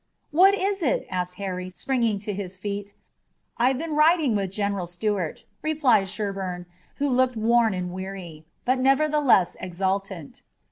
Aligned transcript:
"What 0.31 0.55
is 0.55 0.81
it?" 0.81 1.05
asked 1.11 1.35
Harry, 1.35 1.69
springing 1.69 2.17
to 2.25 2.33
his 2.33 2.57
feet. 2.57 2.95
"I've 3.59 3.77
been 3.77 3.95
riding 3.95 4.33
with 4.33 4.49
General 4.49 4.87
Stuart," 4.87 5.45
replied 5.61 6.07
Sherburne, 6.07 6.65
who 6.95 7.07
looked 7.07 7.37
worn 7.37 7.75
and 7.75 7.91
weary, 7.91 8.47
but 8.65 8.79
nevertheless 8.79 9.55
exultant. 9.59 10.41